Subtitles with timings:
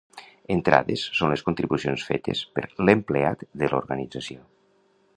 [0.53, 4.43] Entrades són les contribucions fetes per l'empleat de l'organització.